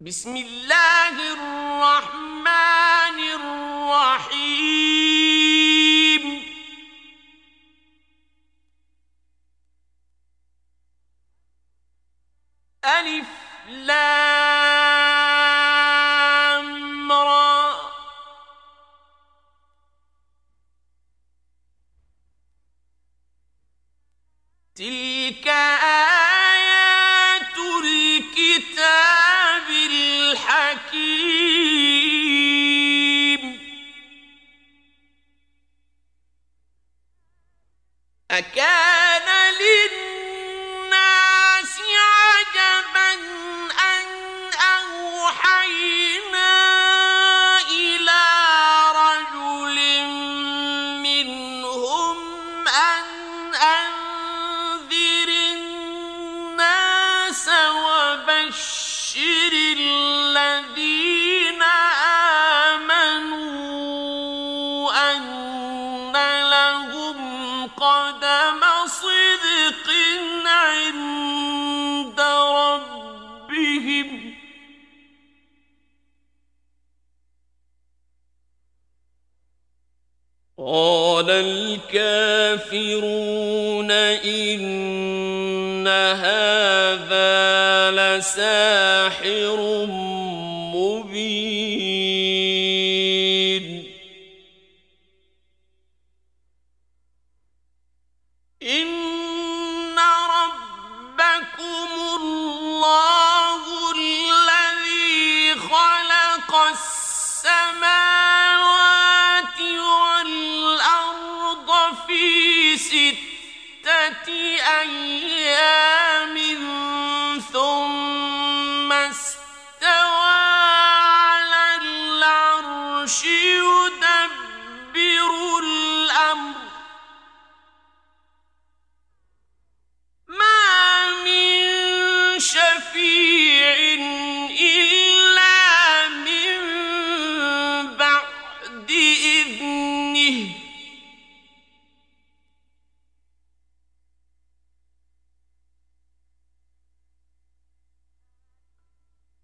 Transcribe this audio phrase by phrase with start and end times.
[0.00, 2.33] بسم الله الرحمن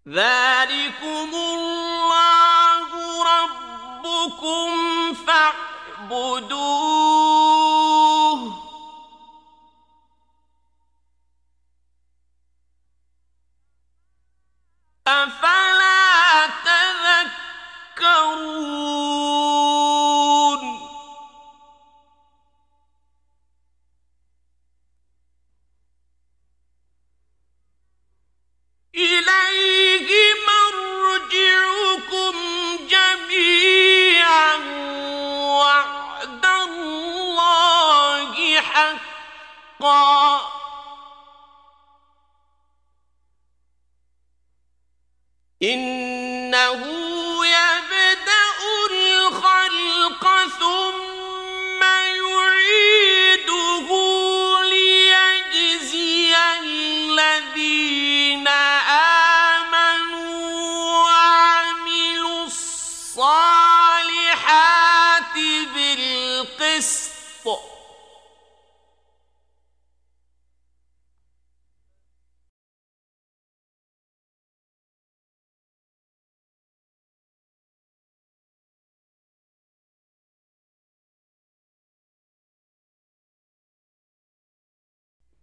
[0.07, 2.89] ذلكم الله
[3.23, 4.69] ربكم
[5.13, 6.80] فاعبدوه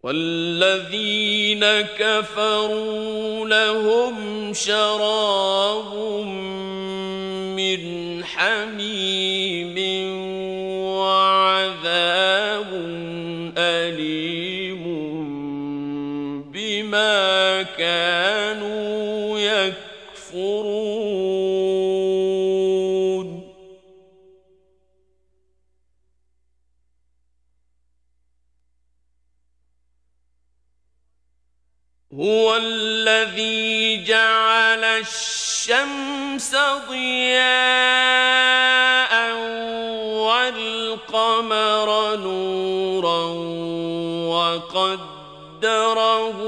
[0.09, 5.58] والذين كفروا لهم شراب
[34.03, 36.55] جعل الشمس
[36.89, 37.49] ضياء
[40.29, 43.23] والقمر نورا
[45.59, 46.39] وقدره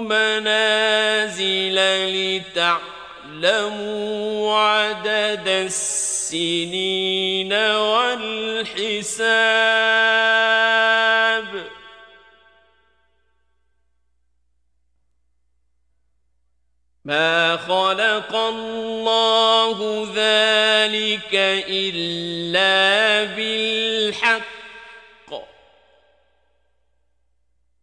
[0.00, 1.78] منازل
[3.34, 9.34] لتعلموا عدد السنين والحساب
[17.04, 21.34] ما خلق الله ذلك
[21.68, 24.54] إلا بالحق.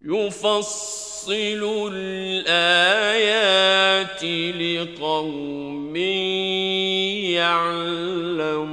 [0.01, 3.03] يفصل الآيات
[4.56, 5.95] لقوم
[7.38, 8.71] يعلمون.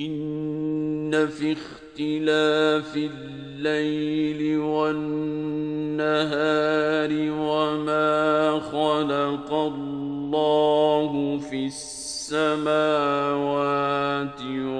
[0.00, 1.52] إن في
[2.00, 6.00] اختلاف الليل والنهار
[7.30, 12.80] وما خلق الله في السماوات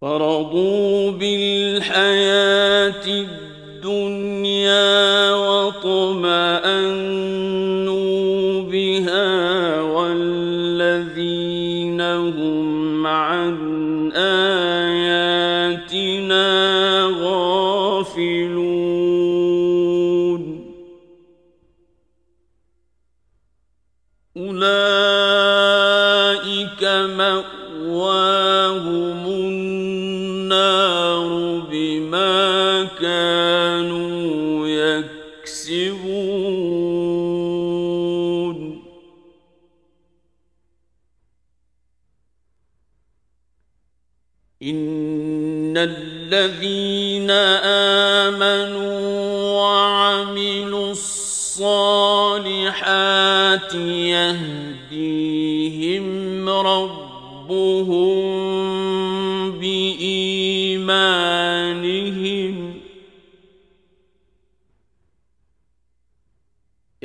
[0.01, 0.76] ورضوا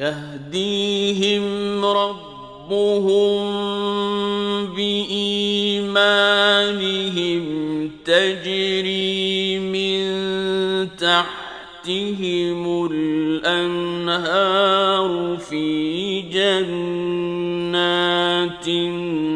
[0.03, 3.43] يهديهم ربهم
[4.75, 5.83] بإيمانهم
[8.05, 10.03] تجري من
[10.97, 14.33] تحتهم الأنهار
[15.39, 16.73] في جنات
[18.69, 19.32] النعيم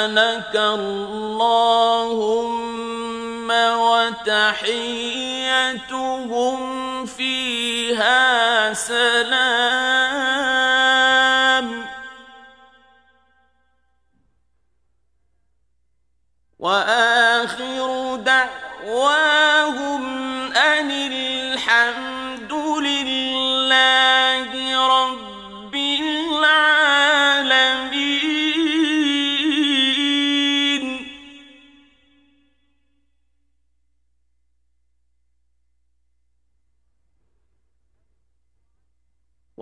[0.56, 2.16] اللهم
[3.86, 4.66] وتحيتهم
[7.06, 9.46] فيها سلام.
[16.60, 19.55] وآخر دعواهم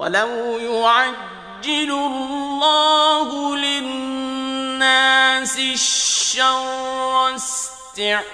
[0.04, 8.26] ولو يعجل الله للناس الشر استعجالهم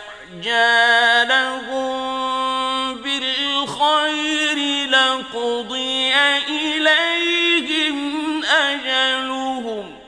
[3.02, 6.16] بالخير لقضي
[6.50, 7.98] إليهم
[8.46, 10.00] أجلهم.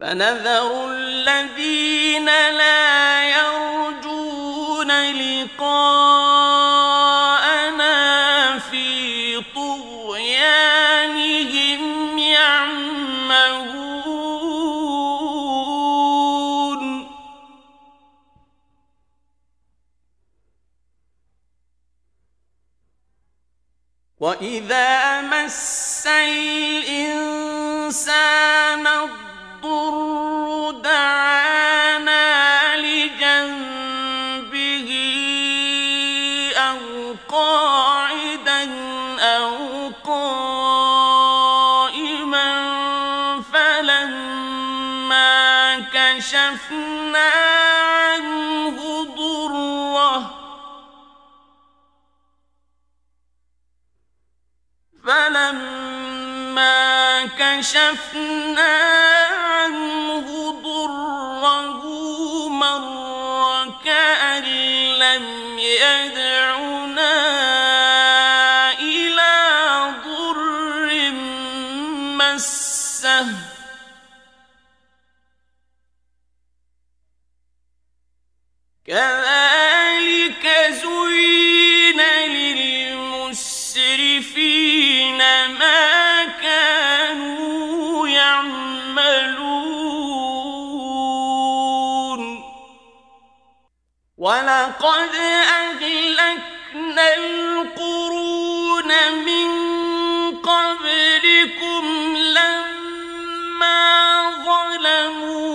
[0.00, 6.45] فنذر الذين لا يرجون لقاءنا
[24.20, 27.26] وإذا مس الإنسان
[28.86, 32.15] الضر دعانا
[55.06, 56.76] فلما
[57.38, 58.76] كشفنا
[59.30, 64.44] عنه ضره مر كأن
[64.98, 66.55] لم يدعو
[94.66, 98.90] لقد أهلكنا القرون
[99.24, 99.48] من
[100.36, 103.82] قبلكم لما
[104.44, 105.54] ظلموا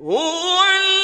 [0.00, 1.03] هو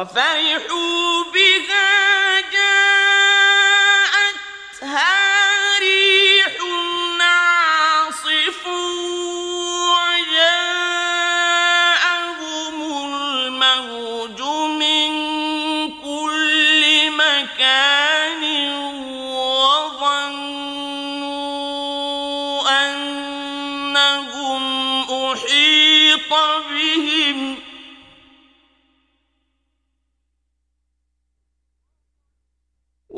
[0.00, 1.24] وفرحوا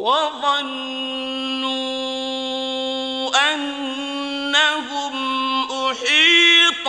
[0.02, 1.62] وظنوا
[3.54, 5.14] أنهم
[5.70, 6.88] أحيط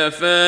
[0.00, 0.39] فكفى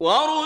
[0.00, 0.37] وَرُ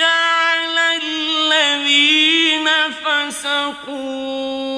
[0.00, 2.68] على الذين
[3.04, 4.77] فسقوا.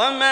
[0.00, 0.29] قبلهم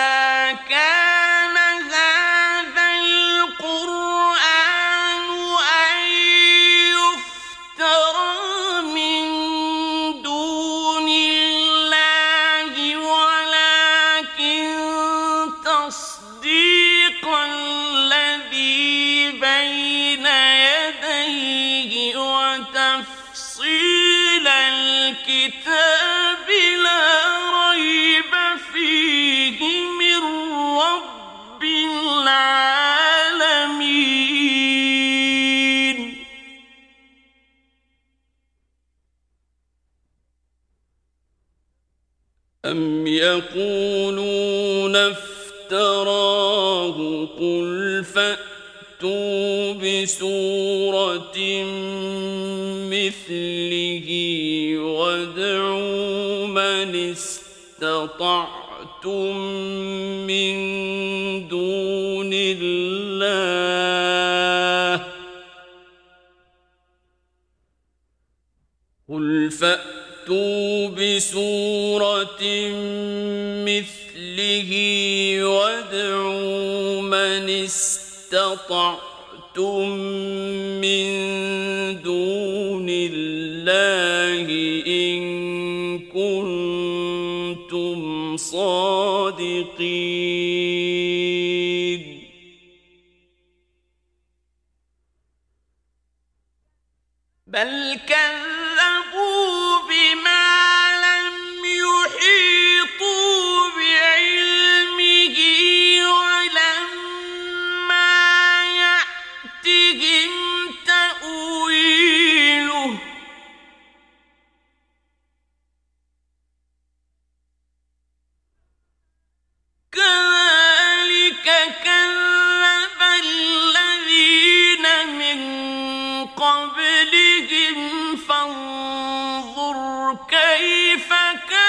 [131.30, 131.69] إنك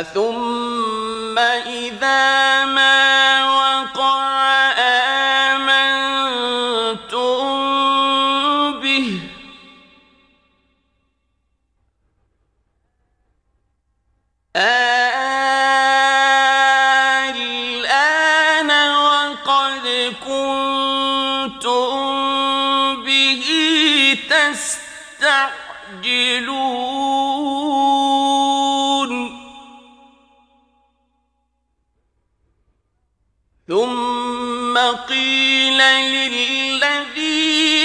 [0.00, 0.49] أثم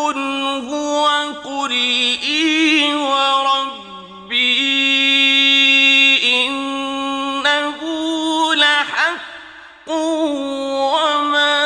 [0.00, 0.18] قل
[0.68, 1.06] هو
[1.44, 4.80] قرئي وربي.
[11.00, 11.60] وما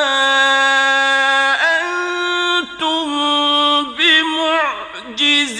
[1.81, 3.09] أنتم
[5.17, 5.55] بمعجزين.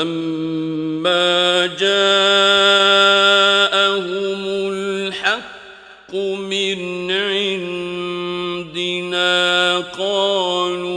[0.00, 1.92] فلما جاءهم
[4.72, 7.10] الحق من
[7.50, 8.18] عندنا
[9.78, 10.88] قالوا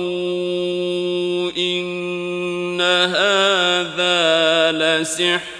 [1.57, 5.52] إن هذا لسحر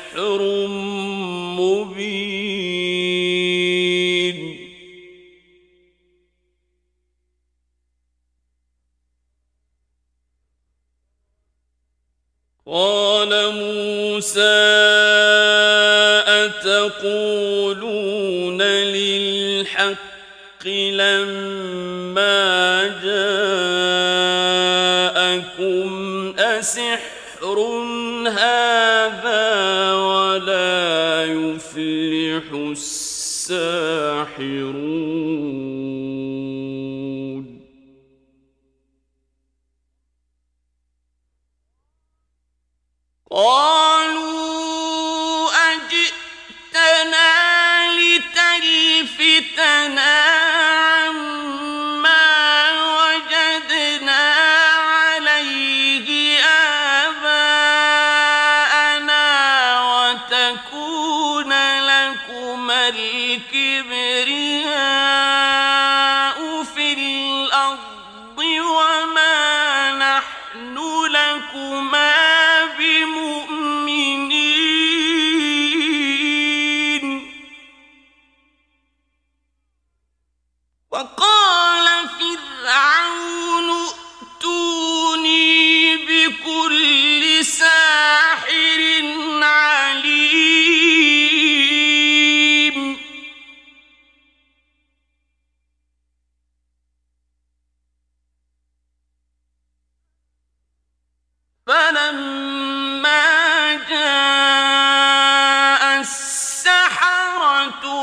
[21.04, 22.88] فلما
[25.04, 25.90] جاءكم
[26.40, 27.58] أسحر
[28.28, 33.94] هذا ولا يفلح الساحرون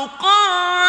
[0.05, 0.80] قال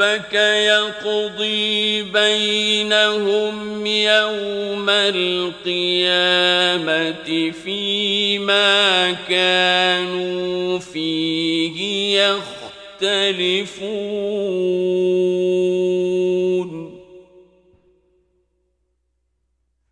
[0.00, 6.32] ربك يقضي بينهم يوم القيامة
[7.64, 12.20] فيما كانوا فيه
[13.00, 13.76] يختلفون.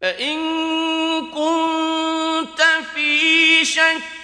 [0.01, 0.39] فإن
[1.35, 2.62] كنت
[2.94, 4.14] في شك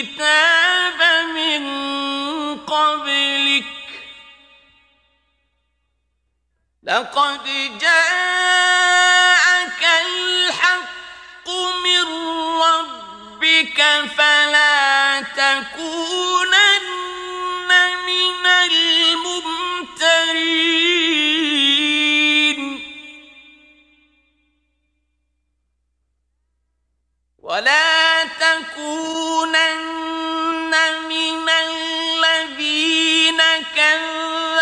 [0.00, 1.00] الكتاب
[1.34, 1.62] من
[2.58, 3.64] قبلك.
[6.82, 7.44] لقد
[7.80, 11.48] جاءك الحق
[11.84, 12.04] من
[12.62, 13.78] ربك
[14.16, 16.86] فلا تكونن
[18.06, 19.66] من الممترين.
[27.46, 29.46] ولا تكونن
[31.08, 33.40] من الذين
[33.76, 34.55] كذبوا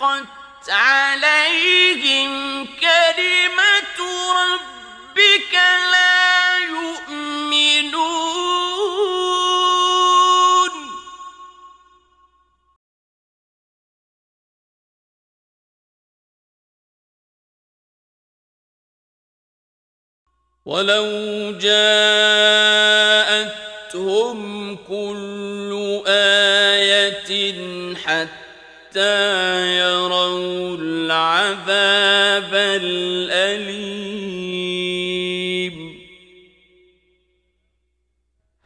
[0.00, 3.98] حقت عليهم كلمة
[4.32, 5.54] ربك
[5.92, 7.98] لا يؤمنون.
[20.66, 21.06] ولو
[21.58, 22.78] جاءتهم
[24.76, 27.52] كل آية
[28.98, 33.98] يروا العذاب الأليم.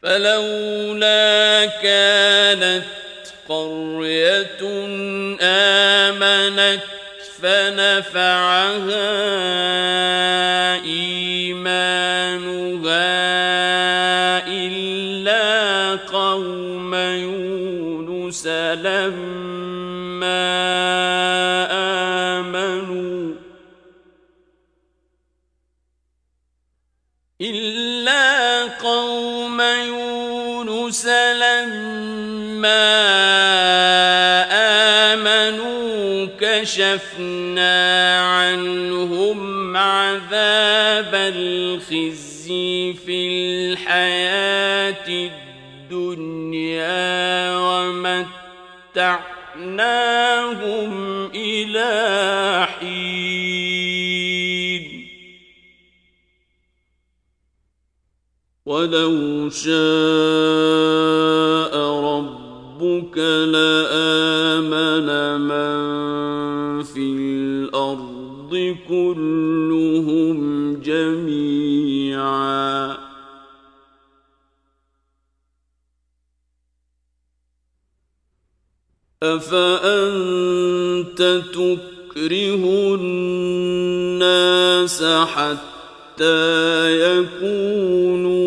[0.02, 2.84] فلولا كانت
[3.48, 4.62] قرية
[5.40, 6.82] آمنت
[7.42, 9.12] فنفعها
[10.84, 11.92] إيمانها
[14.48, 19.71] إلا قوم يونس لما
[36.62, 45.08] كشفنا عنهم عذاب الخزي في الحياة
[45.90, 46.88] الدنيا
[48.94, 49.22] ومتعناهم
[51.34, 54.02] إلى حين.
[58.66, 59.72] ولو شاء
[62.04, 63.81] ربك لآمن
[68.88, 71.92] كلهم جميعا.
[79.22, 81.22] أفأنت
[81.54, 88.41] تكره الناس حتى يكونوا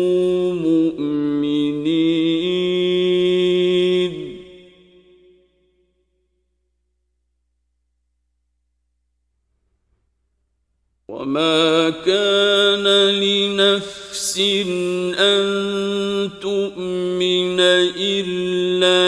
[12.06, 14.38] كان لنفس
[15.18, 15.42] أن
[16.40, 17.60] تؤمن
[17.98, 19.02] إلا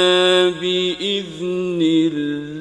[0.61, 1.81] بإذن
[2.13, 2.59] الله.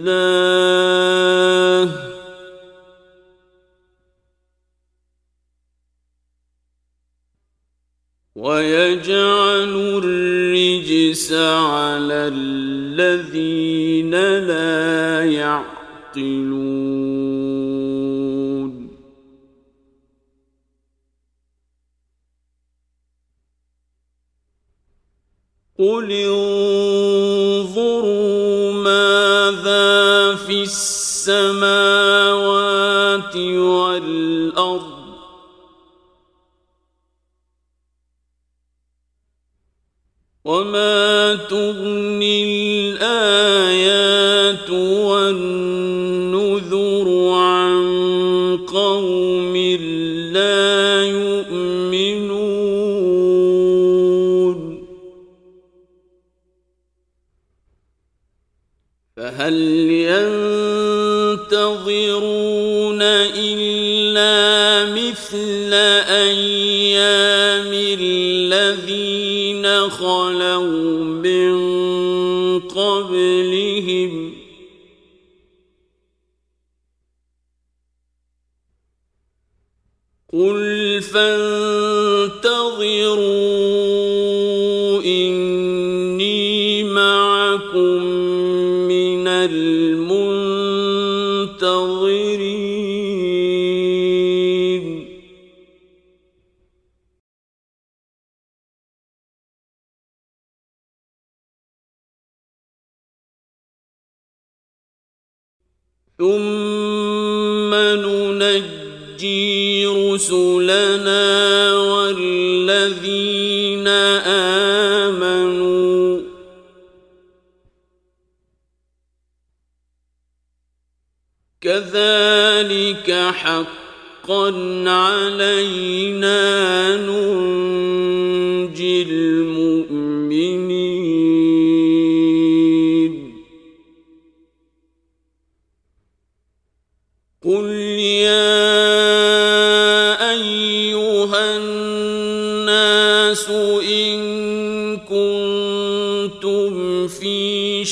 [8.35, 9.73] ويجعل
[10.03, 13.56] الرجس على الذين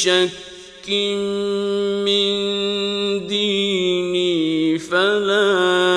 [0.05, 0.89] شك
[2.05, 2.27] من
[3.27, 5.94] ديني فلا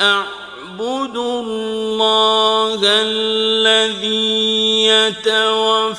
[0.00, 4.38] أعبد الله الذي
[4.86, 5.98] يتوفاكم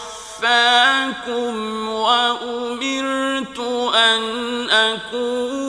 [1.90, 3.60] وأمرت
[3.96, 4.22] أن
[4.70, 5.65] أكون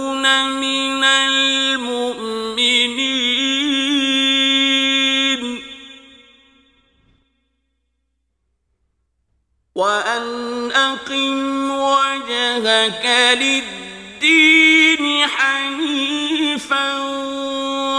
[9.76, 13.04] وأن أقم وجهك
[13.40, 17.00] للدين حنيفا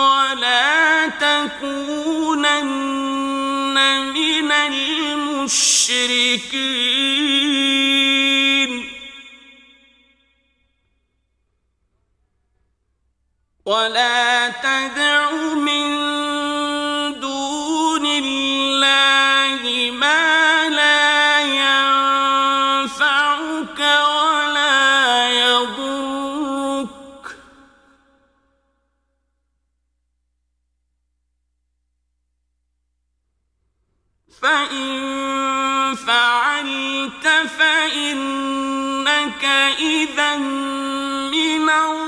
[0.09, 2.57] ولا تكونن
[4.13, 5.77] من المشركين.
[13.65, 16.26] ولا تدع من
[34.47, 37.27] فإن فعلت
[37.59, 39.45] فإنك
[39.79, 42.07] إذا من الظالمين.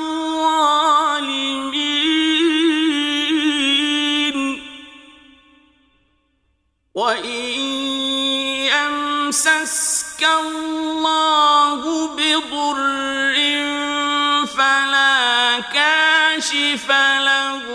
[6.96, 7.50] وإن
[8.72, 12.80] يمسسك الله بضر
[14.46, 16.90] فلا كاشف
[17.20, 17.66] له.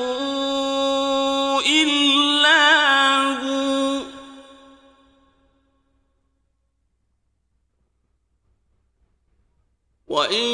[10.15, 10.45] وإن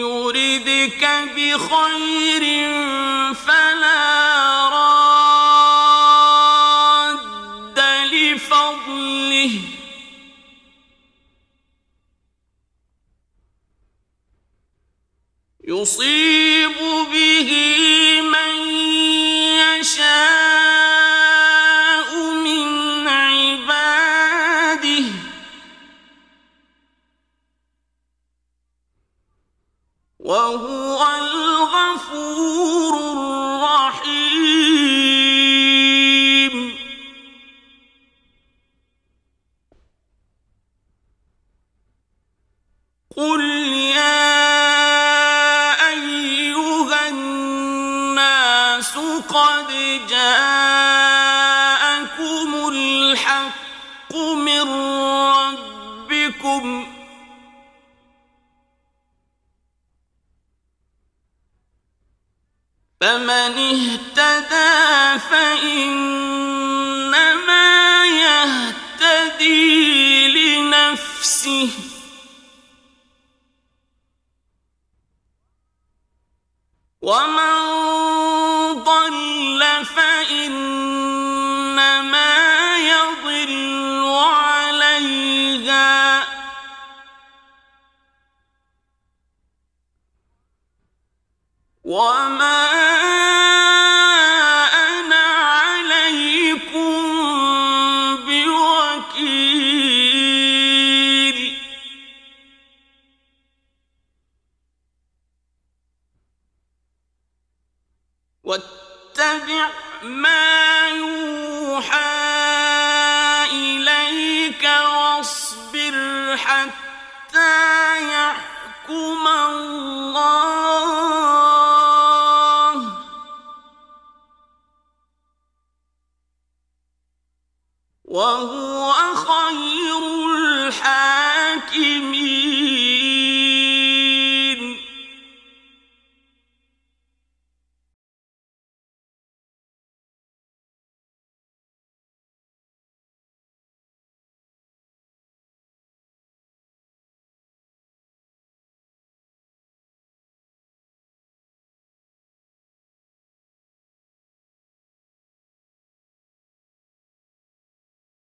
[0.00, 1.04] يردك
[1.36, 2.42] بخير
[3.34, 6.08] فلا راد
[8.12, 9.50] لفضله
[15.64, 16.77] يصيب